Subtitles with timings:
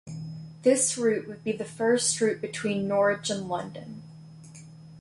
[0.63, 4.01] This route would be the first route between Norwich and London.